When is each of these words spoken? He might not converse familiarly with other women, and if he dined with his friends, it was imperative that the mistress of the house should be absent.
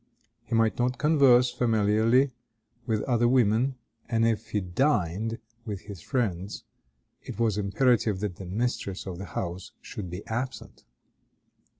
He 0.45 0.55
might 0.55 0.79
not 0.79 0.97
converse 0.97 1.51
familiarly 1.53 2.31
with 2.87 3.03
other 3.03 3.27
women, 3.27 3.75
and 4.09 4.25
if 4.25 4.49
he 4.49 4.59
dined 4.59 5.37
with 5.63 5.81
his 5.81 6.01
friends, 6.01 6.63
it 7.21 7.37
was 7.39 7.55
imperative 7.55 8.19
that 8.21 8.37
the 8.37 8.45
mistress 8.47 9.05
of 9.05 9.19
the 9.19 9.25
house 9.37 9.73
should 9.79 10.09
be 10.09 10.25
absent. 10.25 10.85